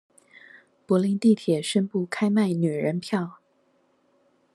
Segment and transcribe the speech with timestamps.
[0.87, 3.37] 柏林地鐵宣布開賣女人票